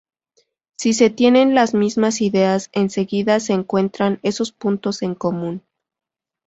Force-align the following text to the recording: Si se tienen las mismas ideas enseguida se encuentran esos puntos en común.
Si 0.79 0.93
se 0.95 1.11
tienen 1.11 1.53
las 1.53 1.75
mismas 1.75 2.21
ideas 2.21 2.71
enseguida 2.73 3.39
se 3.39 3.53
encuentran 3.53 4.19
esos 4.23 4.51
puntos 4.51 5.03
en 5.03 5.13
común. 5.13 5.61